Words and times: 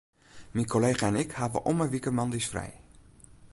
Myn 0.51 0.67
kollega 0.67 1.07
en 1.07 1.15
ik 1.23 1.31
hawwe 1.39 1.59
om 1.71 1.79
'e 1.83 1.87
wike 1.93 2.11
moandeis 2.17 2.47
frij. 2.51 2.73